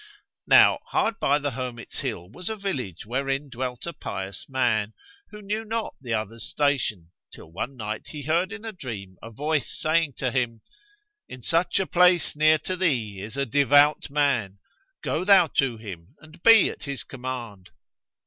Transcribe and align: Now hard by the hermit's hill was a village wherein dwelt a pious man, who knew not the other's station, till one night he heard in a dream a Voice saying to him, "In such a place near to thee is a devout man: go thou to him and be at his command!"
Now 0.47 0.79
hard 0.87 1.19
by 1.19 1.37
the 1.37 1.51
hermit's 1.51 1.99
hill 1.99 2.27
was 2.27 2.49
a 2.49 2.55
village 2.55 3.05
wherein 3.05 3.51
dwelt 3.51 3.85
a 3.85 3.93
pious 3.93 4.47
man, 4.49 4.93
who 5.29 5.43
knew 5.43 5.63
not 5.63 5.93
the 6.01 6.11
other's 6.11 6.43
station, 6.43 7.11
till 7.31 7.51
one 7.51 7.77
night 7.77 8.07
he 8.07 8.23
heard 8.23 8.51
in 8.51 8.65
a 8.65 8.71
dream 8.71 9.17
a 9.21 9.29
Voice 9.29 9.69
saying 9.79 10.13
to 10.13 10.31
him, 10.31 10.61
"In 11.29 11.43
such 11.43 11.79
a 11.79 11.85
place 11.85 12.35
near 12.35 12.57
to 12.57 12.75
thee 12.75 13.21
is 13.21 13.37
a 13.37 13.45
devout 13.45 14.09
man: 14.09 14.57
go 15.03 15.23
thou 15.23 15.45
to 15.57 15.77
him 15.77 16.15
and 16.19 16.41
be 16.41 16.71
at 16.71 16.85
his 16.85 17.03
command!" 17.03 17.69